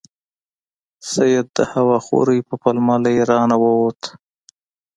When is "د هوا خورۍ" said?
1.57-2.39